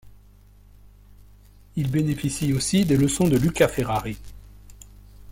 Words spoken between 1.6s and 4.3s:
Il bénéficie aussi des leçons de Luca Ferrari.